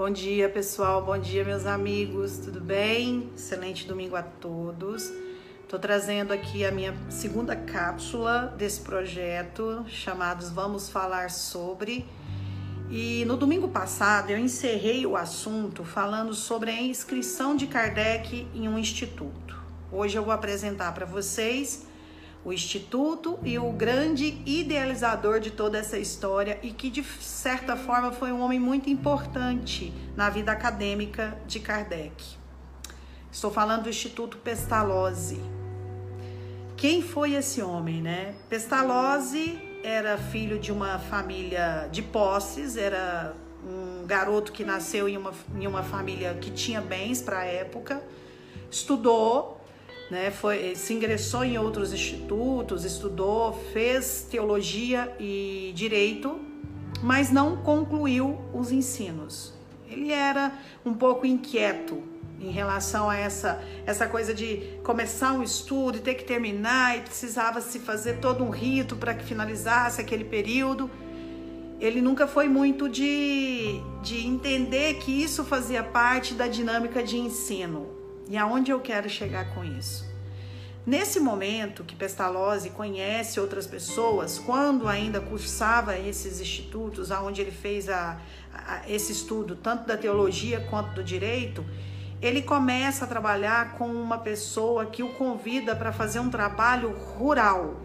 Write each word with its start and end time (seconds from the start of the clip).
Bom 0.00 0.08
dia, 0.08 0.48
pessoal. 0.48 1.04
Bom 1.04 1.18
dia, 1.18 1.44
meus 1.44 1.66
amigos. 1.66 2.38
Tudo 2.38 2.58
bem? 2.58 3.30
Excelente 3.36 3.86
domingo 3.86 4.16
a 4.16 4.22
todos. 4.22 5.12
Estou 5.62 5.78
trazendo 5.78 6.32
aqui 6.32 6.64
a 6.64 6.72
minha 6.72 6.94
segunda 7.10 7.54
cápsula 7.54 8.46
desse 8.56 8.80
projeto, 8.80 9.84
chamados 9.88 10.48
Vamos 10.48 10.88
Falar 10.88 11.28
Sobre. 11.28 12.06
E 12.88 13.26
no 13.26 13.36
domingo 13.36 13.68
passado 13.68 14.30
eu 14.30 14.38
encerrei 14.38 15.04
o 15.04 15.18
assunto 15.18 15.84
falando 15.84 16.32
sobre 16.32 16.70
a 16.70 16.80
inscrição 16.80 17.54
de 17.54 17.66
Kardec 17.66 18.48
em 18.54 18.70
um 18.70 18.78
instituto. 18.78 19.54
Hoje 19.92 20.16
eu 20.16 20.24
vou 20.24 20.32
apresentar 20.32 20.94
para 20.94 21.04
vocês 21.04 21.84
o 22.44 22.52
Instituto 22.52 23.38
e 23.44 23.58
o 23.58 23.70
grande 23.72 24.42
idealizador 24.46 25.40
de 25.40 25.50
toda 25.50 25.78
essa 25.78 25.98
história 25.98 26.58
e 26.62 26.70
que, 26.70 26.88
de 26.88 27.02
certa 27.02 27.76
forma, 27.76 28.12
foi 28.12 28.32
um 28.32 28.40
homem 28.40 28.58
muito 28.58 28.88
importante 28.88 29.92
na 30.16 30.30
vida 30.30 30.50
acadêmica 30.50 31.36
de 31.46 31.60
Kardec. 31.60 32.24
Estou 33.30 33.50
falando 33.50 33.84
do 33.84 33.90
Instituto 33.90 34.38
Pestalozzi. 34.38 35.40
Quem 36.76 37.02
foi 37.02 37.34
esse 37.34 37.60
homem, 37.60 38.00
né? 38.00 38.34
Pestalozzi 38.48 39.58
era 39.84 40.16
filho 40.16 40.58
de 40.58 40.72
uma 40.72 40.98
família 40.98 41.88
de 41.92 42.02
posses, 42.02 42.76
era 42.76 43.34
um 43.62 44.06
garoto 44.06 44.50
que 44.50 44.64
nasceu 44.64 45.06
em 45.06 45.16
uma, 45.16 45.32
em 45.54 45.66
uma 45.66 45.82
família 45.82 46.34
que 46.40 46.50
tinha 46.50 46.80
bens 46.80 47.20
para 47.20 47.40
a 47.40 47.44
época, 47.44 48.02
estudou 48.70 49.59
né? 50.10 50.30
Foi, 50.30 50.74
se 50.74 50.92
ingressou 50.92 51.44
em 51.44 51.56
outros 51.56 51.92
institutos, 51.92 52.84
estudou, 52.84 53.52
fez 53.72 54.26
teologia 54.28 55.14
e 55.20 55.72
direito, 55.74 56.40
mas 57.02 57.30
não 57.30 57.56
concluiu 57.58 58.38
os 58.52 58.72
ensinos. 58.72 59.54
Ele 59.88 60.12
era 60.12 60.52
um 60.84 60.92
pouco 60.92 61.24
inquieto 61.24 62.02
em 62.40 62.50
relação 62.50 63.08
a 63.08 63.16
essa, 63.16 63.62
essa 63.84 64.06
coisa 64.06 64.34
de 64.34 64.78
começar 64.82 65.32
um 65.32 65.42
estudo 65.42 65.98
e 65.98 66.00
ter 66.00 66.14
que 66.14 66.24
terminar 66.24 66.96
e 66.96 67.02
precisava 67.02 67.60
se 67.60 67.78
fazer 67.78 68.18
todo 68.18 68.42
um 68.42 68.50
rito 68.50 68.96
para 68.96 69.14
que 69.14 69.24
finalizasse 69.24 70.00
aquele 70.00 70.24
período. 70.24 70.90
Ele 71.78 72.00
nunca 72.00 72.26
foi 72.26 72.48
muito 72.48 72.88
de, 72.88 73.80
de 74.02 74.26
entender 74.26 74.94
que 74.94 75.10
isso 75.10 75.44
fazia 75.44 75.82
parte 75.82 76.34
da 76.34 76.46
dinâmica 76.46 77.02
de 77.02 77.18
ensino. 77.18 77.99
E 78.30 78.36
aonde 78.36 78.70
eu 78.70 78.78
quero 78.78 79.10
chegar 79.10 79.52
com 79.52 79.64
isso? 79.64 80.08
Nesse 80.86 81.18
momento 81.18 81.82
que 81.82 81.96
Pestalozzi 81.96 82.70
conhece 82.70 83.40
outras 83.40 83.66
pessoas, 83.66 84.38
quando 84.38 84.86
ainda 84.86 85.20
cursava 85.20 85.98
esses 85.98 86.40
institutos, 86.40 87.10
aonde 87.10 87.40
ele 87.40 87.50
fez 87.50 87.88
a, 87.88 88.20
a, 88.54 88.88
esse 88.88 89.10
estudo, 89.10 89.56
tanto 89.56 89.84
da 89.84 89.96
teologia 89.96 90.64
quanto 90.70 90.94
do 90.94 91.02
direito, 91.02 91.66
ele 92.22 92.40
começa 92.40 93.04
a 93.04 93.08
trabalhar 93.08 93.72
com 93.72 93.88
uma 93.88 94.18
pessoa 94.18 94.86
que 94.86 95.02
o 95.02 95.08
convida 95.14 95.74
para 95.74 95.92
fazer 95.92 96.20
um 96.20 96.30
trabalho 96.30 96.92
rural. 96.92 97.80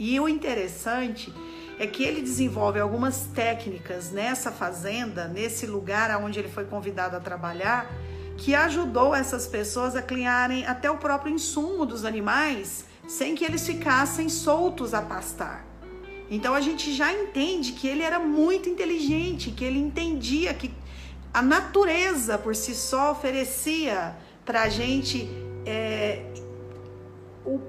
E 0.00 0.18
o 0.18 0.28
interessante 0.28 1.32
é 1.78 1.86
que 1.86 2.02
ele 2.02 2.20
desenvolve 2.22 2.80
algumas 2.80 3.28
técnicas 3.28 4.10
nessa 4.10 4.50
fazenda, 4.50 5.28
nesse 5.28 5.64
lugar 5.64 6.10
aonde 6.10 6.40
ele 6.40 6.48
foi 6.48 6.64
convidado 6.64 7.16
a 7.16 7.20
trabalhar, 7.20 7.88
que 8.36 8.54
ajudou 8.54 9.14
essas 9.14 9.46
pessoas 9.46 9.96
a 9.96 10.02
criarem 10.02 10.66
até 10.66 10.90
o 10.90 10.98
próprio 10.98 11.34
insumo 11.34 11.86
dos 11.86 12.04
animais 12.04 12.84
sem 13.06 13.34
que 13.34 13.44
eles 13.44 13.66
ficassem 13.66 14.28
soltos 14.28 14.92
a 14.92 15.00
pastar. 15.00 15.64
Então 16.30 16.54
a 16.54 16.60
gente 16.60 16.92
já 16.92 17.12
entende 17.12 17.72
que 17.72 17.86
ele 17.86 18.02
era 18.02 18.18
muito 18.18 18.68
inteligente, 18.68 19.50
que 19.50 19.64
ele 19.64 19.78
entendia 19.78 20.52
que 20.52 20.72
a 21.32 21.40
natureza 21.40 22.36
por 22.36 22.54
si 22.56 22.74
só 22.74 23.12
oferecia 23.12 24.16
para 24.44 24.62
a 24.62 24.68
gente 24.68 25.28
é, 25.64 26.24
o 27.44 27.60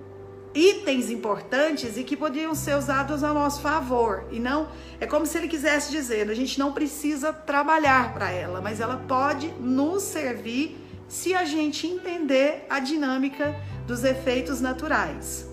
itens 0.58 1.12
importantes 1.12 1.98
e 1.98 2.04
que 2.04 2.18
podiam 2.18 2.56
ser 2.56 2.76
usados 2.76 3.24
a 3.24 3.32
nosso 3.32 3.62
favor. 3.62 4.26
E 4.32 4.40
não 4.40 4.70
é 5.00 5.06
como 5.06 5.26
se 5.26 5.38
ele 5.38 5.48
quisesse 5.48 5.92
dizer, 5.92 6.30
a 6.30 6.34
gente 6.34 6.58
não 6.58 6.74
precisa 6.74 7.32
trabalhar 7.32 8.14
para 8.14 8.32
ela, 8.32 8.60
mas 8.60 8.80
ela 8.80 8.98
pode 9.08 9.50
nos 9.60 10.02
servir 10.02 10.76
se 11.08 11.36
a 11.36 11.46
gente 11.46 11.86
entender 11.86 12.66
a 12.70 12.80
dinâmica 12.80 13.56
dos 13.86 14.04
efeitos 14.04 14.60
naturais. 14.60 15.48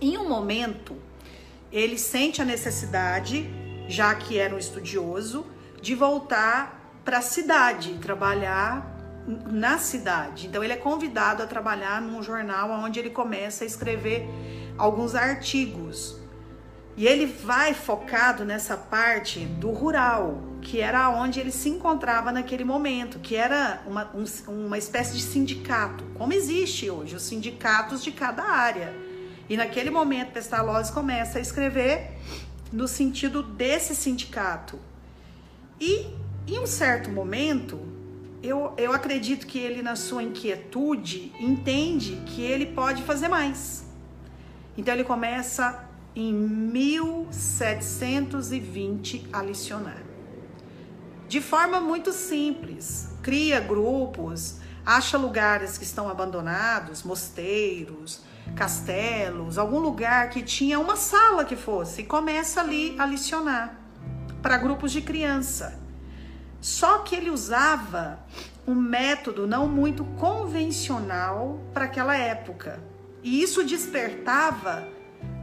Em 0.00 0.18
um 0.18 0.28
momento, 0.28 0.96
ele 1.70 1.96
sente 1.96 2.42
a 2.42 2.44
necessidade, 2.44 3.48
já 3.88 4.12
que 4.14 4.38
era 4.38 4.54
um 4.54 4.58
estudioso, 4.58 5.46
de 5.80 5.94
voltar 5.94 7.00
para 7.04 7.18
a 7.18 7.22
cidade, 7.22 7.94
trabalhar 8.02 8.93
na 9.26 9.78
cidade. 9.78 10.46
Então 10.46 10.62
ele 10.62 10.72
é 10.72 10.76
convidado 10.76 11.42
a 11.42 11.46
trabalhar 11.46 12.00
num 12.00 12.22
jornal 12.22 12.70
onde 12.70 12.98
ele 12.98 13.10
começa 13.10 13.64
a 13.64 13.66
escrever 13.66 14.28
alguns 14.76 15.14
artigos. 15.14 16.16
E 16.96 17.06
ele 17.06 17.26
vai 17.26 17.74
focado 17.74 18.44
nessa 18.44 18.76
parte 18.76 19.40
do 19.40 19.70
rural, 19.72 20.40
que 20.62 20.80
era 20.80 21.10
onde 21.10 21.40
ele 21.40 21.50
se 21.50 21.68
encontrava 21.68 22.30
naquele 22.30 22.62
momento, 22.62 23.18
que 23.18 23.34
era 23.34 23.82
uma, 23.84 24.08
um, 24.14 24.24
uma 24.48 24.78
espécie 24.78 25.16
de 25.16 25.22
sindicato, 25.22 26.04
como 26.14 26.32
existe 26.32 26.88
hoje, 26.88 27.16
os 27.16 27.22
sindicatos 27.22 28.02
de 28.02 28.12
cada 28.12 28.44
área. 28.44 28.94
E 29.48 29.56
naquele 29.56 29.90
momento, 29.90 30.32
Pestalozzi 30.32 30.92
começa 30.92 31.38
a 31.38 31.42
escrever 31.42 32.12
no 32.72 32.86
sentido 32.86 33.42
desse 33.42 33.94
sindicato. 33.94 34.78
E 35.80 36.06
em 36.46 36.60
um 36.60 36.66
certo 36.66 37.10
momento, 37.10 37.80
eu, 38.44 38.74
eu 38.76 38.92
acredito 38.92 39.46
que 39.46 39.58
ele, 39.58 39.80
na 39.82 39.96
sua 39.96 40.22
inquietude, 40.22 41.32
entende 41.40 42.22
que 42.26 42.42
ele 42.42 42.66
pode 42.66 43.02
fazer 43.02 43.28
mais. 43.28 43.86
Então 44.76 44.92
ele 44.92 45.04
começa 45.04 45.88
em 46.14 46.30
1720 46.32 49.26
a 49.32 49.42
licionar. 49.42 50.02
De 51.26 51.40
forma 51.40 51.80
muito 51.80 52.12
simples, 52.12 53.08
cria 53.22 53.58
grupos, 53.60 54.58
acha 54.84 55.16
lugares 55.16 55.78
que 55.78 55.84
estão 55.84 56.06
abandonados, 56.08 57.02
mosteiros, 57.02 58.20
castelos, 58.54 59.56
algum 59.56 59.78
lugar 59.78 60.28
que 60.28 60.42
tinha 60.42 60.78
uma 60.78 60.96
sala 60.96 61.42
que 61.44 61.56
fosse, 61.56 62.02
e 62.02 62.04
começa 62.04 62.60
ali 62.60 62.94
a 62.98 63.06
licionar 63.06 63.80
para 64.42 64.58
grupos 64.58 64.92
de 64.92 65.00
criança. 65.00 65.82
Só 66.64 67.00
que 67.00 67.14
ele 67.14 67.28
usava 67.28 68.20
um 68.66 68.74
método 68.74 69.46
não 69.46 69.68
muito 69.68 70.02
convencional 70.18 71.60
para 71.74 71.84
aquela 71.84 72.16
época. 72.16 72.82
E 73.22 73.42
isso 73.42 73.62
despertava 73.62 74.88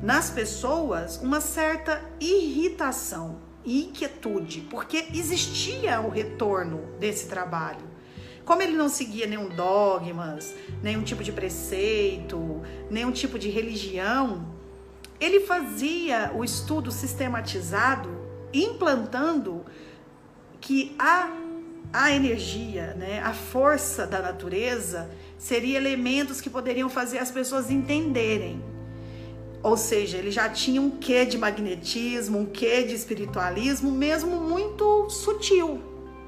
nas 0.01 0.31
pessoas 0.31 1.17
uma 1.17 1.39
certa 1.39 2.03
irritação 2.19 3.37
e 3.63 3.83
inquietude, 3.83 4.61
porque 4.61 5.09
existia 5.13 6.01
o 6.01 6.09
retorno 6.09 6.87
desse 6.99 7.27
trabalho. 7.27 7.87
Como 8.43 8.63
ele 8.63 8.75
não 8.75 8.89
seguia 8.89 9.27
nenhum 9.27 9.49
dogmas, 9.49 10.55
nenhum 10.81 11.03
tipo 11.03 11.23
de 11.23 11.31
preceito, 11.31 12.63
nenhum 12.89 13.11
tipo 13.11 13.37
de 13.37 13.47
religião, 13.47 14.47
ele 15.19 15.41
fazia 15.41 16.31
o 16.33 16.43
estudo 16.43 16.91
sistematizado, 16.91 18.09
implantando 18.51 19.63
que 20.61 20.95
a, 20.97 21.29
a 21.91 22.11
energia, 22.11 22.93
né, 22.93 23.19
a 23.21 23.33
força 23.33 24.05
da 24.05 24.21
natureza, 24.21 25.09
seria 25.37 25.75
elementos 25.75 26.39
que 26.39 26.49
poderiam 26.49 26.87
fazer 26.87 27.17
as 27.17 27.31
pessoas 27.31 27.71
entenderem. 27.71 28.63
Ou 29.63 29.75
seja, 29.75 30.17
ele 30.17 30.31
já 30.31 30.47
tinha 30.49 30.81
um 30.81 30.91
quê 30.91 31.25
de 31.25 31.37
magnetismo, 31.37 32.39
um 32.39 32.45
quê 32.45 32.83
de 32.83 32.93
espiritualismo, 32.93 33.91
mesmo 33.91 34.39
muito 34.39 35.09
sutil. 35.09 35.81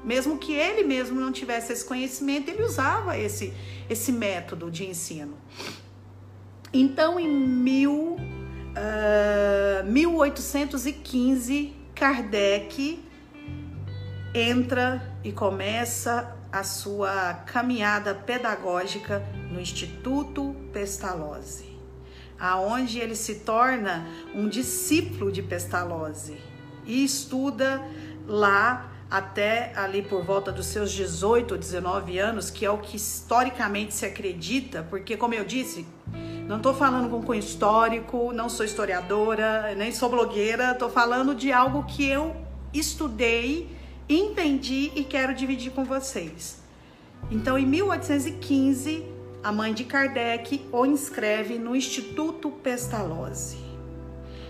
Mesmo 0.04 0.36
que 0.36 0.52
ele 0.52 0.84
mesmo 0.84 1.18
não 1.18 1.32
tivesse 1.32 1.72
esse 1.72 1.84
conhecimento, 1.84 2.50
ele 2.50 2.62
usava 2.62 3.16
esse, 3.16 3.54
esse 3.88 4.12
método 4.12 4.70
de 4.70 4.84
ensino. 4.84 5.38
Então, 6.72 7.18
em 7.18 7.28
mil, 7.28 8.16
uh, 8.16 9.84
1815, 9.86 11.72
Kardec 11.94 13.02
entra 14.34 15.00
e 15.22 15.30
começa 15.30 16.36
a 16.50 16.64
sua 16.64 17.34
caminhada 17.46 18.14
pedagógica 18.14 19.24
no 19.50 19.60
Instituto 19.60 20.56
Pestalozzi, 20.72 21.78
aonde 22.38 22.98
ele 22.98 23.14
se 23.14 23.36
torna 23.36 24.04
um 24.34 24.48
discípulo 24.48 25.30
de 25.30 25.40
Pestalozzi 25.40 26.36
e 26.84 27.04
estuda 27.04 27.80
lá 28.26 28.90
até 29.08 29.72
ali 29.76 30.02
por 30.02 30.24
volta 30.24 30.50
dos 30.50 30.66
seus 30.66 30.90
18 30.90 31.52
ou 31.52 31.58
19 31.58 32.18
anos, 32.18 32.50
que 32.50 32.66
é 32.66 32.70
o 32.70 32.78
que 32.78 32.96
historicamente 32.96 33.94
se 33.94 34.04
acredita, 34.04 34.84
porque 34.90 35.16
como 35.16 35.34
eu 35.34 35.44
disse, 35.44 35.86
não 36.48 36.56
estou 36.56 36.74
falando 36.74 37.08
com 37.08 37.22
cunho 37.22 37.38
histórico, 37.38 38.32
não 38.32 38.48
sou 38.48 38.66
historiadora, 38.66 39.74
nem 39.76 39.92
sou 39.92 40.08
blogueira, 40.10 40.72
estou 40.72 40.90
falando 40.90 41.34
de 41.34 41.52
algo 41.52 41.84
que 41.84 42.04
eu 42.04 42.34
estudei 42.72 43.73
entendi 44.08 44.92
e 44.94 45.04
quero 45.04 45.34
dividir 45.34 45.72
com 45.72 45.84
vocês. 45.84 46.58
Então, 47.30 47.58
em 47.58 47.66
1815, 47.66 49.04
a 49.42 49.52
mãe 49.52 49.72
de 49.72 49.84
Kardec 49.84 50.66
o 50.72 50.86
inscreve 50.86 51.58
no 51.58 51.74
Instituto 51.74 52.50
Pestalozzi. 52.50 53.58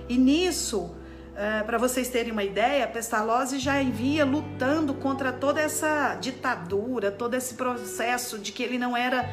E 0.08 0.18
nisso, 0.18 0.80
uh, 0.80 1.64
para 1.64 1.78
vocês 1.78 2.08
terem 2.08 2.32
uma 2.32 2.44
ideia, 2.44 2.86
Pestalozzi 2.86 3.58
já 3.58 3.82
via 3.82 4.24
lutando 4.24 4.94
contra 4.94 5.32
toda 5.32 5.60
essa 5.60 6.16
ditadura, 6.16 7.10
todo 7.10 7.34
esse 7.34 7.54
processo 7.54 8.38
de 8.38 8.52
que 8.52 8.62
ele 8.62 8.78
não 8.78 8.96
era 8.96 9.30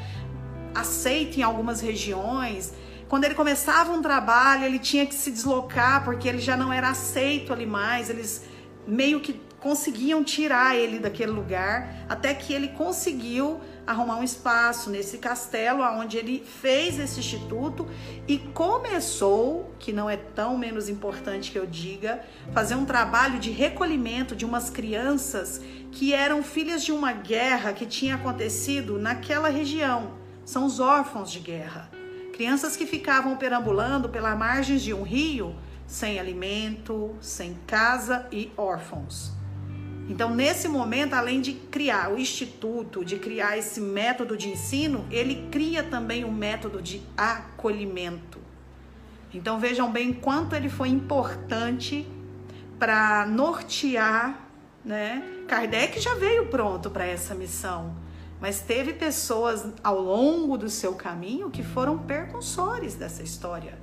aceito 0.74 1.40
em 1.40 1.44
algumas 1.44 1.82
regiões. 1.82 2.74
Quando 3.10 3.26
ele 3.26 3.36
começava 3.36 3.92
um 3.92 4.02
trabalho, 4.02 4.64
ele 4.64 4.80
tinha 4.80 5.06
que 5.06 5.14
se 5.14 5.32
deslocar 5.32 6.06
porque 6.06 6.28
ele 6.28 6.40
já 6.40 6.56
não 6.56 6.72
era 6.72 6.90
aceito 6.90 7.52
ali 7.52 7.66
mais. 7.66 8.10
Eles 8.10 8.46
meio 8.88 9.20
que 9.20 9.40
conseguiam 9.62 10.24
tirar 10.24 10.76
ele 10.76 10.98
daquele 10.98 11.32
lugar, 11.32 12.04
até 12.10 12.34
que 12.34 12.52
ele 12.52 12.70
conseguiu 12.70 13.62
arrumar 13.86 14.18
um 14.18 14.24
espaço 14.24 14.90
nesse 14.90 15.20
castelo, 15.20 15.84
onde 15.84 16.18
ele 16.18 16.44
fez 16.44 17.00
esse 17.00 17.20
instituto 17.20 17.88
e 18.28 18.40
começou, 18.40 19.74
que 19.78 19.94
não 19.94 20.10
é 20.10 20.18
tão 20.18 20.58
menos 20.58 20.90
importante 20.90 21.52
que 21.52 21.60
eu 21.60 21.68
diga, 21.68 22.22
fazer 22.52 22.74
um 22.74 22.86
trabalho 22.86 23.40
de 23.40 23.52
recolhimento 23.52 24.36
de 24.36 24.46
umas 24.46 24.70
crianças 24.70 25.62
que 25.92 26.12
eram 26.12 26.42
filhas 26.42 26.84
de 26.84 26.92
uma 26.92 27.12
guerra 27.12 27.72
que 27.72 27.86
tinha 27.86 28.16
acontecido 28.16 28.98
naquela 28.98 29.50
região. 29.50 30.14
São 30.44 30.66
os 30.66 30.80
órfãos 30.80 31.32
de 31.32 31.40
guerra. 31.40 31.90
Crianças 32.34 32.76
que 32.76 32.88
ficavam 32.88 33.38
perambulando 33.38 34.10
pelas 34.10 34.36
margens 34.36 34.82
de 34.82 34.92
um 34.92 35.04
rio 35.04 35.56
sem 35.86 36.20
alimento, 36.20 37.16
sem 37.22 37.54
casa 37.68 38.26
e 38.32 38.52
órfãos. 38.58 39.41
Então, 40.10 40.34
nesse 40.34 40.68
momento, 40.68 41.14
além 41.14 41.42
de 41.42 41.54
criar 41.54 42.12
o 42.12 42.18
instituto, 42.18 43.06
de 43.06 43.18
criar 43.18 43.58
esse 43.58 43.80
método 43.80 44.36
de 44.36 44.50
ensino, 44.50 45.06
ele 45.10 45.48
cria 45.52 45.84
também 45.84 46.26
um 46.26 46.32
método 46.32 46.82
de 46.82 47.02
acolhimento. 47.16 48.40
Então, 49.34 49.60
vejam 49.60 49.92
bem 49.92 50.12
quanto 50.12 50.56
ele 50.56 50.70
foi 50.70 50.90
importante 50.90 52.06
para 52.78 53.26
nortear, 53.26 54.48
né? 54.84 55.24
Kardec 55.48 56.00
já 56.00 56.16
veio 56.16 56.48
pronto 56.48 56.90
para 56.90 57.06
essa 57.06 57.34
missão, 57.36 57.96
mas 58.40 58.60
teve 58.60 58.94
pessoas 58.94 59.66
ao 59.84 60.02
longo 60.02 60.58
do 60.58 60.70
seu 60.70 60.96
caminho 60.96 61.50
que 61.50 61.64
foram 61.64 62.00
percussores 62.00 62.96
dessa 62.96 63.22
história, 63.22 63.78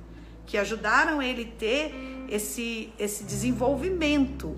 que 0.45 0.57
ajudaram 0.57 1.21
ele 1.21 1.45
ter 1.45 1.95
esse, 2.27 2.91
esse 2.99 3.23
desenvolvimento, 3.23 4.57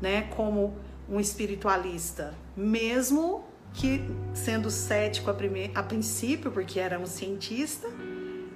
né? 0.00 0.22
Como 0.30 0.76
um 1.10 1.18
espiritualista, 1.18 2.32
mesmo 2.56 3.44
que 3.74 4.02
sendo 4.32 4.70
cético 4.70 5.30
a, 5.30 5.34
primeir, 5.34 5.70
a 5.74 5.82
princípio, 5.82 6.50
porque 6.50 6.78
era 6.78 6.98
um 6.98 7.06
cientista, 7.06 7.88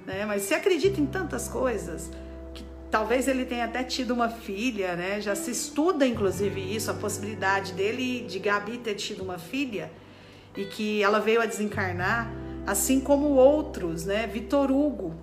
né? 0.05 0.25
Mas 0.25 0.43
se 0.43 0.53
acredita 0.53 0.99
em 0.99 1.05
tantas 1.05 1.47
coisas, 1.47 2.09
que 2.53 2.63
talvez 2.89 3.27
ele 3.27 3.45
tenha 3.45 3.65
até 3.65 3.83
tido 3.83 4.13
uma 4.13 4.29
filha, 4.29 4.95
né? 4.95 5.19
Já 5.19 5.35
se 5.35 5.51
estuda 5.51 6.05
inclusive 6.05 6.61
isso, 6.61 6.89
a 6.91 6.93
possibilidade 6.93 7.73
dele 7.73 8.21
de 8.21 8.39
Gabi 8.39 8.77
ter 8.77 8.95
tido 8.95 9.23
uma 9.23 9.37
filha 9.37 9.91
e 10.55 10.65
que 10.65 11.03
ela 11.03 11.19
veio 11.19 11.41
a 11.41 11.45
desencarnar, 11.45 12.31
assim 12.65 12.99
como 12.99 13.27
outros, 13.35 14.05
né? 14.05 14.27
Vitor 14.27 14.71
Hugo, 14.71 15.13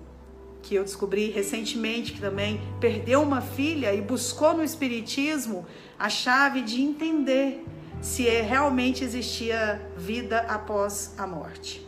que 0.63 0.75
eu 0.75 0.83
descobri 0.83 1.29
recentemente 1.29 2.13
que 2.13 2.21
também 2.21 2.59
perdeu 2.79 3.21
uma 3.21 3.41
filha 3.41 3.93
e 3.93 4.01
buscou 4.01 4.53
no 4.55 4.63
espiritismo 4.63 5.65
a 5.99 6.09
chave 6.09 6.61
de 6.61 6.81
entender 6.81 7.63
se 8.01 8.27
é, 8.27 8.41
realmente 8.41 9.03
existia 9.03 9.81
vida 9.95 10.39
após 10.39 11.13
a 11.17 11.27
morte. 11.27 11.85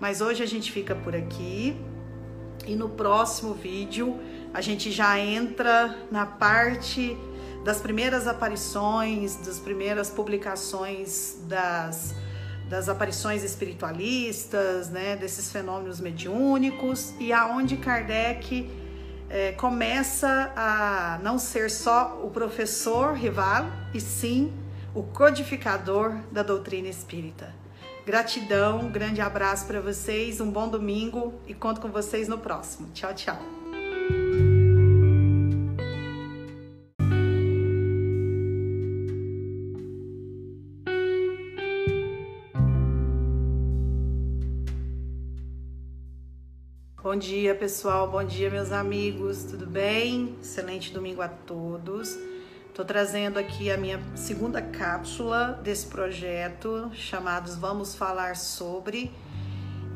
Mas 0.00 0.20
hoje 0.20 0.42
a 0.42 0.46
gente 0.46 0.72
fica 0.72 0.94
por 0.94 1.14
aqui 1.14 1.76
e 2.66 2.74
no 2.74 2.88
próximo 2.88 3.54
vídeo 3.54 4.18
a 4.52 4.60
gente 4.60 4.90
já 4.90 5.18
entra 5.18 5.96
na 6.10 6.26
parte 6.26 7.16
das 7.64 7.80
primeiras 7.80 8.26
aparições, 8.26 9.36
das 9.36 9.58
primeiras 9.58 10.08
publicações 10.10 11.38
das, 11.46 12.14
das 12.70 12.88
aparições 12.88 13.42
espiritualistas, 13.42 14.88
né, 14.88 15.16
desses 15.16 15.50
fenômenos 15.50 16.00
mediúnicos 16.00 17.12
e 17.18 17.32
aonde 17.32 17.76
Kardec 17.76 18.70
é, 19.28 19.52
começa 19.52 20.52
a 20.54 21.18
não 21.20 21.36
ser 21.36 21.68
só 21.68 22.20
o 22.22 22.30
professor 22.30 23.14
rival, 23.14 23.66
e 23.92 24.00
sim 24.00 24.52
o 24.94 25.02
codificador 25.02 26.16
da 26.30 26.44
doutrina 26.44 26.88
espírita. 26.88 27.52
Gratidão, 28.06 28.80
um 28.80 28.90
grande 28.90 29.20
abraço 29.20 29.66
para 29.66 29.80
vocês, 29.80 30.40
um 30.40 30.50
bom 30.50 30.68
domingo 30.68 31.34
e 31.46 31.54
conto 31.54 31.80
com 31.80 31.88
vocês 31.88 32.28
no 32.28 32.38
próximo. 32.38 32.88
Tchau, 32.94 33.12
tchau. 33.14 33.59
Bom 47.10 47.16
dia, 47.16 47.56
pessoal. 47.56 48.08
Bom 48.08 48.22
dia, 48.22 48.48
meus 48.48 48.70
amigos. 48.70 49.42
Tudo 49.42 49.66
bem? 49.66 50.36
Excelente 50.40 50.92
domingo 50.92 51.20
a 51.20 51.26
todos. 51.26 52.16
Estou 52.68 52.84
trazendo 52.84 53.36
aqui 53.36 53.68
a 53.68 53.76
minha 53.76 54.00
segunda 54.14 54.62
cápsula 54.62 55.60
desse 55.60 55.88
projeto 55.88 56.88
chamado 56.94 57.50
Vamos 57.58 57.96
Falar 57.96 58.36
Sobre. 58.36 59.10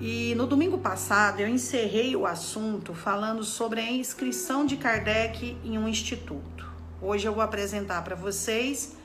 E 0.00 0.34
no 0.34 0.44
domingo 0.44 0.76
passado 0.76 1.38
eu 1.38 1.46
encerrei 1.46 2.16
o 2.16 2.26
assunto 2.26 2.92
falando 2.92 3.44
sobre 3.44 3.78
a 3.78 3.92
inscrição 3.92 4.66
de 4.66 4.76
Kardec 4.76 5.56
em 5.62 5.78
um 5.78 5.86
instituto. 5.86 6.68
Hoje 7.00 7.28
eu 7.28 7.32
vou 7.32 7.44
apresentar 7.44 8.02
para 8.02 8.16
vocês 8.16 8.96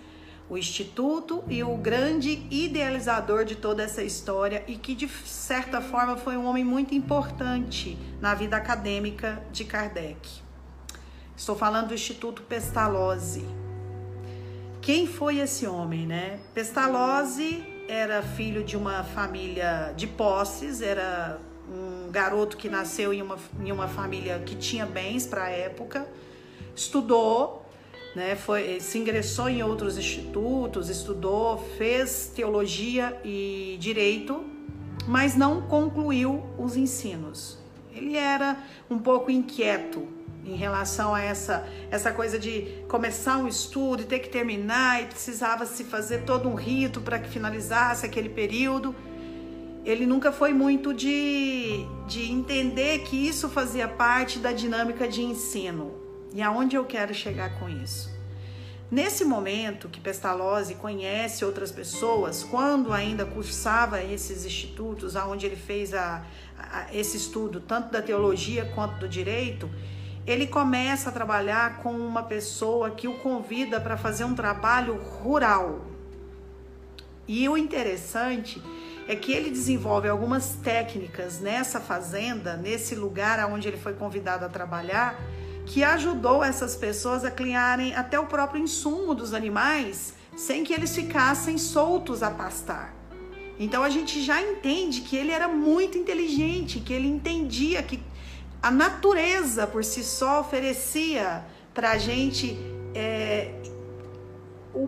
o 0.50 0.58
Instituto 0.58 1.44
e 1.48 1.64
o 1.64 1.78
grande 1.78 2.48
idealizador 2.50 3.46
de 3.46 3.56
toda 3.56 3.84
essa 3.84 4.02
história 4.02 4.64
e 4.68 4.76
que, 4.76 4.96
de 4.96 5.08
certa 5.08 5.80
forma, 5.80 6.18
foi 6.18 6.36
um 6.36 6.46
homem 6.46 6.64
muito 6.64 6.96
importante 6.96 7.98
na 8.20 8.34
vida 8.34 8.58
acadêmica 8.58 9.42
de 9.52 9.64
Kardec. 9.64 10.42
Estou 11.38 11.56
falando 11.56 11.90
do 11.90 11.94
Instituto 11.94 12.42
Pestalozzi. 12.42 13.46
Quem 14.82 15.06
foi 15.06 15.38
esse 15.38 15.68
homem, 15.68 16.08
né? 16.08 16.40
Pestalozzi 16.54 17.64
era 17.88 18.24
filho 18.24 18.64
de 18.64 18.76
uma 18.76 19.04
família 19.04 19.94
de 19.96 20.08
posses, 20.08 20.82
era 20.82 21.40
um 21.72 22.10
garoto 22.12 22.58
que 22.58 22.68
nasceu 22.68 23.14
em 23.14 23.22
uma, 23.22 23.38
em 23.60 23.72
uma 23.72 23.88
família 23.88 24.40
que 24.40 24.56
tinha 24.56 24.86
bens 24.86 25.28
para 25.28 25.44
a 25.44 25.50
época, 25.50 26.08
estudou 26.76 27.59
né? 28.16 28.36
Foi, 28.36 28.80
se 28.80 28.98
ingressou 28.98 29.50
em 29.50 29.64
outros 29.64 29.98
institutos, 29.98 30.90
estudou, 30.90 31.58
fez 31.78 32.32
teologia 32.36 33.20
e 33.24 33.78
direito, 33.80 34.44
mas 35.08 35.36
não 35.36 35.62
concluiu 35.62 36.44
os 36.58 36.76
ensinos. 36.76 37.58
Ele 37.94 38.16
era 38.16 38.58
um 38.90 38.98
pouco 38.98 39.30
inquieto 39.32 40.08
em 40.46 40.56
relação 40.56 41.14
a 41.14 41.22
essa, 41.22 41.68
essa 41.92 42.12
coisa 42.12 42.40
de 42.40 42.84
começar 42.88 43.38
um 43.38 43.48
estudo 43.48 44.04
e 44.04 44.06
ter 44.06 44.20
que 44.20 44.30
terminar 44.30 45.02
e 45.04 45.06
precisava 45.06 45.66
se 45.66 45.84
fazer 45.84 46.24
todo 46.24 46.48
um 46.50 46.56
rito 46.56 47.02
para 47.02 47.20
que 47.20 47.30
finalizasse 47.30 48.06
aquele 48.06 48.30
período. 48.30 48.96
Ele 49.86 50.06
nunca 50.06 50.32
foi 50.32 50.54
muito 50.54 50.94
de, 50.94 51.86
de 52.08 52.32
entender 52.32 53.00
que 53.00 53.16
isso 53.16 53.50
fazia 53.50 53.88
parte 53.88 54.40
da 54.40 54.52
dinâmica 54.52 55.08
de 55.08 55.22
ensino. 55.22 55.99
E 56.34 56.42
aonde 56.42 56.76
eu 56.76 56.86
quero 56.86 57.14
chegar 57.14 57.60
com 57.60 57.68
isso? 57.68 58.18
Nesse 58.92 59.24
momento 59.24 59.88
que 59.88 60.00
Pestalozzi 60.00 60.74
conhece 60.74 61.46
outras 61.46 61.72
pessoas, 61.72 62.44
quando 62.44 62.92
ainda 62.92 63.24
cursava 63.24 64.02
esses 64.04 64.46
institutos, 64.46 65.16
aonde 65.16 65.46
ele 65.46 65.56
fez 65.56 65.94
a, 65.94 66.26
a, 66.58 66.88
esse 66.92 67.16
estudo, 67.16 67.60
tanto 67.60 67.92
da 67.92 68.02
teologia 68.02 68.66
quanto 68.74 68.98
do 68.98 69.08
direito, 69.08 69.70
ele 70.26 70.48
começa 70.48 71.10
a 71.10 71.12
trabalhar 71.12 71.82
com 71.84 71.92
uma 71.92 72.24
pessoa 72.24 72.92
que 72.92 73.08
o 73.08 73.16
convida 73.20 73.80
para 73.80 73.96
fazer 73.96 74.24
um 74.24 74.34
trabalho 74.34 74.96
rural. 74.96 75.86
E 77.28 77.48
o 77.48 77.56
interessante 77.56 78.62
é 79.08 79.16
que 79.16 79.32
ele 79.32 79.52
desenvolve 79.52 80.08
algumas 80.08 80.56
técnicas 80.64 81.40
nessa 81.40 81.80
fazenda, 81.80 82.58
nesse 82.58 82.96
lugar 82.96 83.44
onde 83.52 83.68
ele 83.68 83.78
foi 83.78 83.94
convidado 83.94 84.46
a 84.46 84.50
trabalhar, 84.50 85.20
que 85.70 85.84
ajudou 85.84 86.44
essas 86.44 86.76
pessoas 86.76 87.24
a 87.24 87.30
criarem 87.30 87.94
até 87.94 88.20
o 88.20 88.26
próprio 88.26 88.60
insumo 88.60 89.14
dos 89.14 89.36
animais 89.36 90.16
sem 90.36 90.64
que 90.64 90.74
eles 90.74 90.96
ficassem 90.96 91.60
soltos 91.60 92.24
a 92.24 92.32
pastar. 92.32 92.96
Então 93.60 93.84
a 93.84 93.90
gente 93.90 94.20
já 94.24 94.42
entende 94.42 95.02
que 95.02 95.16
ele 95.16 95.32
era 95.32 95.48
muito 95.48 95.96
inteligente, 95.96 96.80
que 96.80 96.92
ele 96.92 97.08
entendia 97.08 97.84
que 97.84 98.00
a 98.64 98.72
natureza 98.72 99.68
por 99.68 99.84
si 99.84 100.04
só 100.04 100.40
oferecia 100.40 101.46
para 101.72 101.92
a 101.92 101.98
gente 102.00 102.58
é, 102.96 103.54
o 104.74 104.88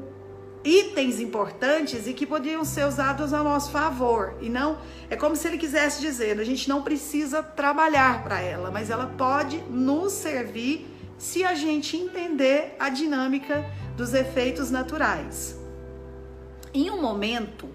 itens 0.64 1.20
importantes 1.20 2.08
e 2.08 2.14
que 2.14 2.26
podiam 2.26 2.64
ser 2.64 2.86
usados 2.86 3.34
a 3.34 3.44
nosso 3.44 3.72
favor. 3.72 4.36
E 4.42 4.50
não 4.50 4.78
é 5.10 5.16
como 5.16 5.36
se 5.36 5.48
ele 5.48 5.58
quisesse 5.58 6.02
dizer, 6.02 6.40
a 6.40 6.44
gente 6.44 6.70
não 6.70 6.82
precisa 6.82 7.42
trabalhar 7.42 8.24
para 8.24 8.40
ela, 8.42 8.70
mas 8.72 8.90
ela 8.90 9.08
pode 9.18 9.58
nos 9.70 10.14
servir 10.14 10.88
se 11.18 11.44
a 11.44 11.54
gente 11.54 11.98
entender 11.98 12.76
a 12.80 12.90
dinâmica 12.90 13.66
dos 13.96 14.14
efeitos 14.14 14.72
naturais. 14.72 15.56
Em 16.74 16.90
um 16.90 17.02
momento, 17.02 17.70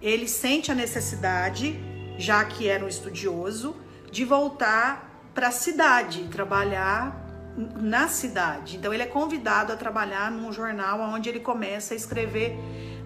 ele 0.00 0.28
sente 0.28 0.70
a 0.70 0.74
necessidade, 0.74 1.78
já 2.18 2.44
que 2.44 2.68
era 2.68 2.84
um 2.84 2.88
estudioso, 2.88 3.74
de 4.10 4.24
voltar 4.24 5.30
para 5.34 5.48
a 5.48 5.52
cidade, 5.52 6.24
trabalhar 6.30 7.27
na 7.58 8.08
cidade. 8.08 8.76
Então 8.76 8.94
ele 8.94 9.02
é 9.02 9.06
convidado 9.06 9.72
a 9.72 9.76
trabalhar 9.76 10.30
num 10.30 10.52
jornal 10.52 11.00
onde 11.00 11.28
ele 11.28 11.40
começa 11.40 11.94
a 11.94 11.96
escrever 11.96 12.56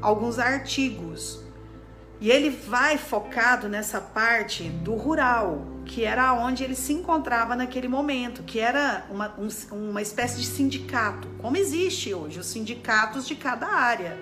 alguns 0.00 0.38
artigos. 0.38 1.40
E 2.20 2.30
ele 2.30 2.50
vai 2.50 2.98
focado 2.98 3.68
nessa 3.68 4.00
parte 4.00 4.68
do 4.68 4.94
rural, 4.94 5.66
que 5.84 6.04
era 6.04 6.32
onde 6.34 6.62
ele 6.62 6.76
se 6.76 6.92
encontrava 6.92 7.56
naquele 7.56 7.88
momento, 7.88 8.44
que 8.44 8.60
era 8.60 9.04
uma, 9.10 9.34
um, 9.36 9.48
uma 9.90 10.00
espécie 10.00 10.38
de 10.38 10.46
sindicato, 10.46 11.26
como 11.38 11.56
existe 11.56 12.14
hoje, 12.14 12.38
os 12.38 12.46
sindicatos 12.46 13.26
de 13.26 13.34
cada 13.34 13.66
área. 13.66 14.16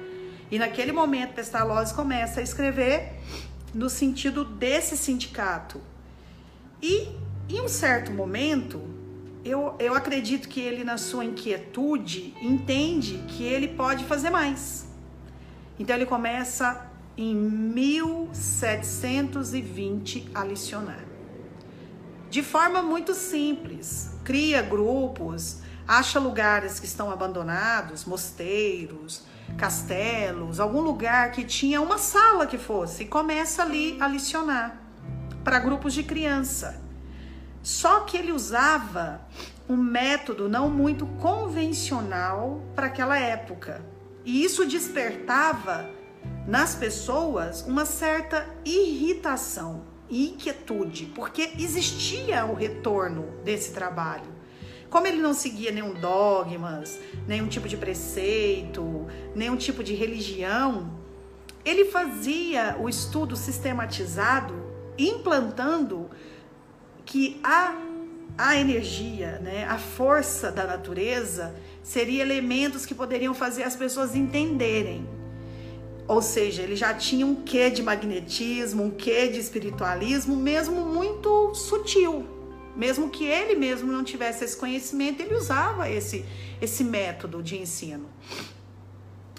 E 0.51 0.59
naquele 0.59 0.93
momento, 0.93 1.35
Pestalozzi 1.35 1.93
começa 1.93 2.41
a 2.41 2.43
escrever 2.43 3.21
no 3.75 3.91
sentido 3.91 4.47
desse 4.47 4.97
sindicato. 4.97 5.79
E 6.81 7.09
em 7.51 7.61
um 7.61 7.69
certo 7.69 8.11
momento, 8.13 8.81
eu, 9.45 9.77
eu 9.79 9.95
acredito 9.95 10.49
que 10.49 10.61
ele, 10.61 10.83
na 10.85 10.99
sua 10.99 11.25
inquietude, 11.25 12.35
entende 12.41 13.25
que 13.29 13.45
ele 13.45 13.69
pode 13.69 14.05
fazer 14.05 14.31
mais. 14.31 14.89
Então 15.79 15.95
ele 15.97 16.07
começa 16.07 16.91
em 17.17 17.35
1720 17.35 20.31
a 20.35 20.45
licionar. 20.45 21.05
De 22.29 22.43
forma 22.43 22.83
muito 22.83 23.15
simples, 23.15 24.11
cria 24.25 24.61
grupos, 24.63 25.61
acha 25.87 26.19
lugares 26.21 26.79
que 26.79 26.87
estão 26.87 27.11
abandonados, 27.11 28.05
mosteiros, 28.05 29.25
castelos, 29.59 30.61
algum 30.61 30.81
lugar 30.81 31.33
que 31.33 31.45
tinha 31.45 31.81
uma 31.81 31.99
sala 31.99 32.47
que 32.47 32.57
fosse, 32.57 33.03
e 33.03 33.07
começa 33.07 33.63
ali 33.63 33.97
a 34.01 34.07
licionar 34.07 34.81
para 35.43 35.59
grupos 35.59 35.93
de 35.93 36.03
criança. 36.03 36.90
Só 37.63 38.01
que 38.01 38.17
ele 38.17 38.33
usava 38.33 39.21
um 39.69 39.77
método 39.77 40.49
não 40.49 40.69
muito 40.69 41.07
convencional 41.07 42.61
para 42.75 42.87
aquela 42.87 43.19
época. 43.19 43.85
E 44.25 44.43
isso 44.45 44.67
despertava 44.67 45.89
nas 46.47 46.75
pessoas 46.75 47.63
uma 47.63 47.85
certa 47.85 48.47
irritação 48.65 49.85
e 50.09 50.31
inquietude, 50.31 51.07
porque 51.15 51.53
existia 51.59 52.45
o 52.45 52.55
retorno 52.55 53.27
desse 53.45 53.73
trabalho. 53.73 54.41
Como 54.91 55.07
ele 55.07 55.19
não 55.23 55.33
seguia 55.33 55.71
nenhum 55.71 55.95
dogmas, 55.95 56.99
nenhum 57.27 57.47
tipo 57.47 57.69
de 57.69 57.77
preceito, 57.77 59.07
nenhum 59.37 59.57
tipo 59.57 59.85
de 59.85 59.95
religião, 59.95 60.99
ele 61.65 61.85
fazia 61.85 62.77
o 62.81 62.89
estudo 62.89 63.37
sistematizado, 63.37 64.55
implantando 64.99 66.11
que 67.11 67.41
a, 67.43 67.75
a 68.39 68.57
energia, 68.57 69.41
né, 69.41 69.67
a 69.69 69.77
força 69.79 70.53
da 70.53 70.65
natureza, 70.65 71.53
seria 71.83 72.23
elementos 72.23 72.87
que 72.87 72.95
poderiam 72.95 73.35
fazer 73.35 73.65
as 73.65 73.75
pessoas 73.75 74.15
entenderem. 74.15 75.05
Ou 76.07 76.23
seja, 76.23 76.63
ele 76.63 76.77
já 76.77 76.95
tinha 76.95 77.27
um 77.27 77.35
quê 77.35 77.69
de 77.69 77.83
magnetismo, 77.83 78.85
um 78.85 78.91
quê 78.93 79.27
de 79.27 79.41
espiritualismo, 79.41 80.37
mesmo 80.37 80.83
muito 80.83 81.53
sutil. 81.53 82.25
Mesmo 82.77 83.11
que 83.11 83.25
ele 83.25 83.57
mesmo 83.57 83.91
não 83.91 84.05
tivesse 84.05 84.45
esse 84.45 84.57
conhecimento, 84.57 85.21
ele 85.21 85.35
usava 85.35 85.91
esse, 85.91 86.25
esse 86.63 86.85
método 86.85 87.43
de 87.43 87.59
ensino. 87.59 88.09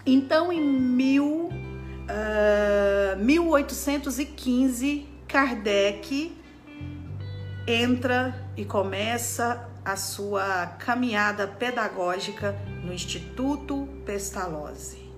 Então, 0.05 0.51
em 0.51 0.59
mil, 0.61 1.45
uh, 1.45 1.53
ah, 3.13 3.15
1815, 3.15 5.05
Kardec 5.25 6.40
entra 7.67 8.35
e 8.57 8.65
começa 8.65 9.69
a 9.83 9.95
sua 9.95 10.67
caminhada 10.79 11.47
pedagógica 11.47 12.55
no 12.83 12.93
Instituto 12.93 13.87
Pestalozzi, 14.05 15.11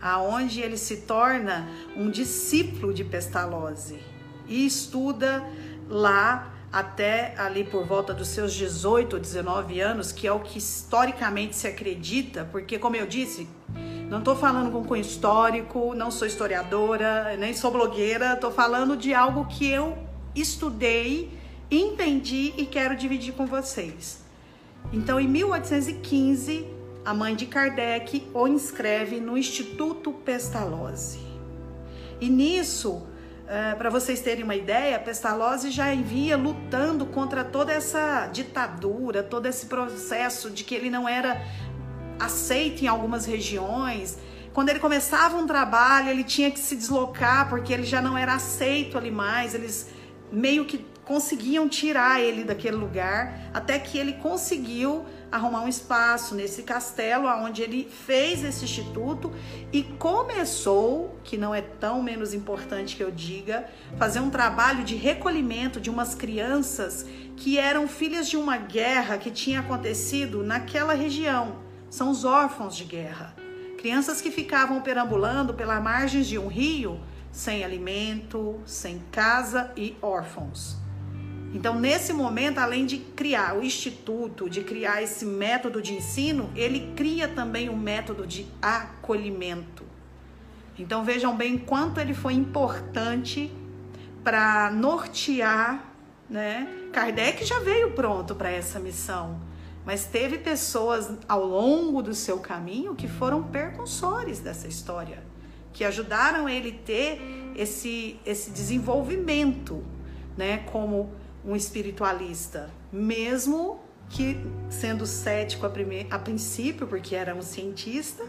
aonde 0.00 0.60
ele 0.60 0.76
se 0.76 0.98
torna 0.98 1.68
um 1.96 2.10
discípulo 2.10 2.92
de 2.92 3.04
Pestalozzi 3.04 3.98
e 4.48 4.66
estuda 4.66 5.44
lá 5.88 6.52
até 6.72 7.34
ali 7.36 7.64
por 7.64 7.84
volta 7.84 8.14
dos 8.14 8.28
seus 8.28 8.52
18 8.54 9.14
ou 9.14 9.20
19 9.20 9.80
anos, 9.80 10.12
que 10.12 10.26
é 10.26 10.32
o 10.32 10.40
que 10.40 10.58
historicamente 10.58 11.56
se 11.56 11.66
acredita, 11.66 12.48
porque 12.50 12.78
como 12.78 12.96
eu 12.96 13.06
disse, 13.06 13.48
não 14.08 14.18
estou 14.18 14.36
falando 14.36 14.70
com 14.70 14.84
cunho 14.84 15.00
histórico, 15.00 15.94
não 15.94 16.10
sou 16.10 16.26
historiadora, 16.26 17.36
nem 17.36 17.54
sou 17.54 17.70
blogueira, 17.70 18.34
estou 18.34 18.50
falando 18.50 18.96
de 18.96 19.14
algo 19.14 19.46
que 19.46 19.68
eu 19.68 19.98
estudei 20.34 21.39
entendi 21.70 22.52
e 22.56 22.66
quero 22.66 22.96
dividir 22.96 23.34
com 23.34 23.46
vocês. 23.46 24.20
Então, 24.92 25.20
em 25.20 25.28
1815, 25.28 26.66
a 27.04 27.14
mãe 27.14 27.34
de 27.34 27.46
Kardec 27.46 28.28
o 28.34 28.46
inscreve 28.46 29.20
no 29.20 29.36
Instituto 29.36 30.12
Pestalozzi. 30.12 31.20
E 32.20 32.28
nisso, 32.28 33.06
eh, 33.46 33.74
para 33.74 33.88
vocês 33.88 34.20
terem 34.20 34.44
uma 34.44 34.56
ideia, 34.56 34.98
Pestalozzi 34.98 35.70
já 35.70 35.94
via 35.94 36.36
lutando 36.36 37.06
contra 37.06 37.44
toda 37.44 37.72
essa 37.72 38.26
ditadura, 38.26 39.22
todo 39.22 39.46
esse 39.46 39.66
processo 39.66 40.50
de 40.50 40.64
que 40.64 40.74
ele 40.74 40.90
não 40.90 41.08
era 41.08 41.40
aceito 42.18 42.82
em 42.82 42.88
algumas 42.88 43.24
regiões. 43.24 44.18
Quando 44.52 44.68
ele 44.68 44.80
começava 44.80 45.36
um 45.36 45.46
trabalho, 45.46 46.10
ele 46.10 46.24
tinha 46.24 46.50
que 46.50 46.58
se 46.58 46.76
deslocar 46.76 47.48
porque 47.48 47.72
ele 47.72 47.84
já 47.84 48.02
não 48.02 48.18
era 48.18 48.34
aceito 48.34 48.98
ali 48.98 49.10
mais. 49.10 49.54
Eles 49.54 49.88
meio 50.30 50.64
que 50.64 50.84
conseguiam 51.10 51.68
tirar 51.68 52.20
ele 52.20 52.44
daquele 52.44 52.76
lugar, 52.76 53.50
até 53.52 53.80
que 53.80 53.98
ele 53.98 54.12
conseguiu 54.12 55.04
arrumar 55.28 55.62
um 55.62 55.66
espaço 55.66 56.36
nesse 56.36 56.62
castelo, 56.62 57.26
onde 57.26 57.62
ele 57.62 57.90
fez 58.06 58.44
esse 58.44 58.64
instituto 58.64 59.32
e 59.72 59.82
começou, 59.82 61.18
que 61.24 61.36
não 61.36 61.52
é 61.52 61.62
tão 61.62 62.00
menos 62.00 62.32
importante 62.32 62.94
que 62.94 63.02
eu 63.02 63.10
diga, 63.10 63.68
fazer 63.98 64.20
um 64.20 64.30
trabalho 64.30 64.84
de 64.84 64.94
recolhimento 64.94 65.80
de 65.80 65.90
umas 65.90 66.14
crianças 66.14 67.04
que 67.36 67.58
eram 67.58 67.88
filhas 67.88 68.28
de 68.28 68.36
uma 68.36 68.56
guerra 68.56 69.18
que 69.18 69.32
tinha 69.32 69.58
acontecido 69.58 70.44
naquela 70.44 70.94
região. 70.94 71.56
São 71.90 72.08
os 72.08 72.24
órfãos 72.24 72.76
de 72.76 72.84
guerra. 72.84 73.34
Crianças 73.78 74.20
que 74.20 74.30
ficavam 74.30 74.80
perambulando 74.80 75.54
pelas 75.54 75.82
margens 75.82 76.28
de 76.28 76.38
um 76.38 76.46
rio 76.46 77.00
sem 77.32 77.64
alimento, 77.64 78.60
sem 78.64 79.00
casa 79.10 79.72
e 79.76 79.96
órfãos. 80.00 80.79
Então, 81.52 81.78
nesse 81.78 82.12
momento, 82.12 82.58
além 82.58 82.86
de 82.86 82.98
criar 82.98 83.56
o 83.56 83.62
instituto, 83.62 84.48
de 84.48 84.62
criar 84.62 85.02
esse 85.02 85.24
método 85.24 85.82
de 85.82 85.94
ensino, 85.94 86.50
ele 86.54 86.92
cria 86.94 87.26
também 87.26 87.68
o 87.68 87.72
um 87.72 87.76
método 87.76 88.24
de 88.24 88.46
acolhimento. 88.62 89.84
Então, 90.78 91.04
vejam 91.04 91.36
bem 91.36 91.58
quanto 91.58 91.98
ele 91.98 92.14
foi 92.14 92.34
importante 92.34 93.52
para 94.22 94.70
nortear, 94.70 95.92
né? 96.28 96.68
Kardec 96.92 97.44
já 97.44 97.58
veio 97.58 97.92
pronto 97.92 98.34
para 98.34 98.50
essa 98.50 98.78
missão, 98.78 99.40
mas 99.84 100.04
teve 100.04 100.38
pessoas 100.38 101.10
ao 101.28 101.44
longo 101.44 102.00
do 102.00 102.14
seu 102.14 102.38
caminho 102.38 102.94
que 102.94 103.08
foram 103.08 103.42
percussores 103.42 104.38
dessa 104.38 104.68
história, 104.68 105.22
que 105.72 105.84
ajudaram 105.84 106.48
ele 106.48 106.72
ter 106.72 107.20
esse, 107.56 108.18
esse 108.24 108.50
desenvolvimento, 108.50 109.84
né? 110.36 110.58
Como 110.70 111.12
um 111.44 111.56
espiritualista, 111.56 112.70
mesmo 112.92 113.80
que 114.08 114.36
sendo 114.68 115.06
cético 115.06 115.66
a, 115.66 115.70
primeir, 115.70 116.06
a 116.10 116.18
princípio, 116.18 116.86
porque 116.86 117.14
era 117.14 117.34
um 117.34 117.42
cientista, 117.42 118.24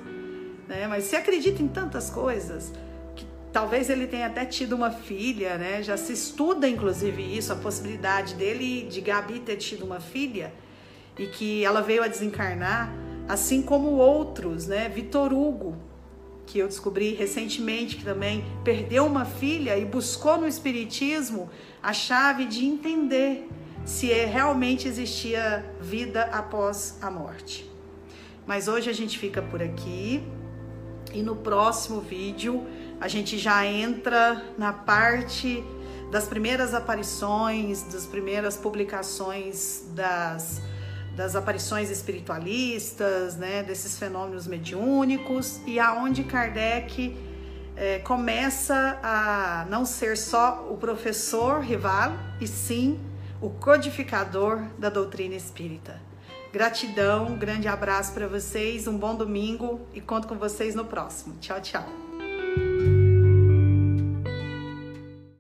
né? 0.68 0.88
Mas 0.88 1.06
se 1.06 1.16
acredita 1.16 1.62
em 1.62 1.68
tantas 1.68 2.10
coisas, 2.10 2.72
que 3.16 3.26
talvez 3.52 3.90
ele 3.90 4.08
tenha 4.08 4.28
até 4.28 4.46
tido 4.46 4.76
uma 4.76 4.92
filha, 4.92 5.58
né? 5.58 5.82
Já 5.82 5.98
se 5.98 6.14
estuda 6.14 6.70
inclusive 6.70 7.22
isso, 7.38 7.52
a 7.52 7.56
possibilidade 7.56 8.36
dele 8.36 8.84
de 8.84 9.02
Gabi 9.02 9.40
ter 9.40 9.58
tido 9.58 9.84
uma 9.84 10.00
filha 10.00 10.54
e 11.18 11.28
que 11.28 11.66
ela 11.66 11.82
veio 11.82 12.04
a 12.04 12.08
desencarnar, 12.08 12.94
assim 13.28 13.62
como 13.62 13.90
outros, 13.92 14.68
né? 14.68 14.88
Vitor 14.88 15.34
Hugo, 15.34 15.76
que 16.52 16.60
eu 16.60 16.68
descobri 16.68 17.14
recentemente 17.14 17.96
que 17.96 18.04
também 18.04 18.44
perdeu 18.62 19.06
uma 19.06 19.24
filha 19.24 19.78
e 19.78 19.86
buscou 19.86 20.38
no 20.38 20.46
espiritismo 20.46 21.50
a 21.82 21.94
chave 21.94 22.46
de 22.46 22.66
entender 22.66 23.48
se 23.86 24.12
é, 24.12 24.26
realmente 24.26 24.86
existia 24.86 25.66
vida 25.80 26.24
após 26.24 26.98
a 27.02 27.10
morte. 27.10 27.72
Mas 28.46 28.68
hoje 28.68 28.90
a 28.90 28.94
gente 28.94 29.18
fica 29.18 29.42
por 29.42 29.64
aqui. 29.64 30.22
E 31.14 31.22
no 31.22 31.38
próximo 31.38 32.02
vídeo 32.02 32.66
a 33.00 33.08
gente 33.08 33.38
já 33.38 33.66
entra 33.66 34.44
na 34.58 34.74
parte 34.74 35.64
das 36.12 36.28
primeiras 36.28 36.74
aparições, 36.74 37.84
das 37.84 38.06
primeiras 38.06 38.58
publicações 38.58 39.86
das, 39.94 40.62
das 41.16 41.36
aparições 41.36 41.90
espiritualistas, 41.90 43.36
né, 43.36 43.64
desses 43.64 43.98
fenômenos 43.98 44.48
mediúnicos 44.48 45.60
e 45.66 45.80
aonde 45.80 46.24
Kardec 46.24 47.18
é, 47.76 48.00
começa 48.00 49.00
a 49.04 49.66
não 49.70 49.86
ser 49.86 50.18
só 50.18 50.68
o 50.70 50.78
professor 50.78 51.62
rival 51.62 52.14
e 52.40 52.48
sim 52.48 53.00
o 53.42 53.50
codificador 53.50 54.64
da 54.78 54.90
doutrina 54.90 55.36
espírita. 55.36 56.00
Gratidão, 56.54 57.28
um 57.28 57.38
grande 57.38 57.68
abraço 57.68 58.14
para 58.14 58.28
vocês, 58.28 58.88
um 58.88 58.98
bom 58.98 59.16
domingo 59.16 59.82
e 59.94 60.02
conto 60.02 60.28
com 60.28 60.36
vocês 60.36 60.76
no 60.76 60.86
próximo. 60.86 61.36
Tchau, 61.40 61.62
tchau. 61.62 62.11